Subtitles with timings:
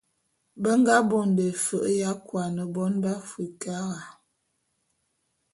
[0.61, 4.05] Be nga bonde fe'e ya kuane bon b'Afrikara.